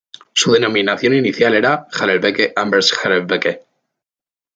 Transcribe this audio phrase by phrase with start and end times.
[0.33, 3.61] Su denominación inicial era Harelbeke-Anvers-Harelbeke.